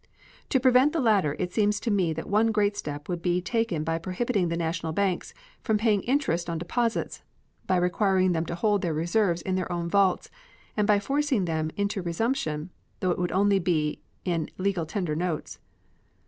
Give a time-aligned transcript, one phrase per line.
[0.49, 3.83] To prevent the latter it seems to me that one great step would be taken
[3.83, 5.31] by prohibiting the national banks
[5.61, 7.21] from paying interest on deposits,
[7.67, 10.31] by requiring them to hold their reserves in their own vaults,
[10.75, 15.59] and by forcing them into resumption, though it would only be in legal tender notes.